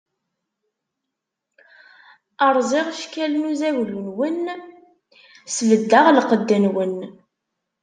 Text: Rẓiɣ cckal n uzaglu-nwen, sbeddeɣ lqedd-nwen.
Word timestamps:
Rẓiɣ 2.55 2.87
cckal 3.01 3.33
n 3.37 3.47
uzaglu-nwen, 3.51 4.37
sbeddeɣ 5.55 6.05
lqedd-nwen. 6.17 6.95